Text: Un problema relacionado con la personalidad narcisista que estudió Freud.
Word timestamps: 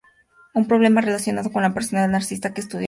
Un 0.55 0.65
problema 0.67 1.01
relacionado 1.01 1.51
con 1.51 1.61
la 1.61 1.75
personalidad 1.75 2.11
narcisista 2.11 2.55
que 2.55 2.61
estudió 2.61 2.69
Freud. 2.69 2.79